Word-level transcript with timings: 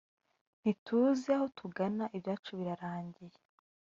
ntituzi 0.61 1.27
aho 1.35 1.45
tugana 1.57 2.05
ibyacu 2.17 2.51
birarangiye 2.59 3.37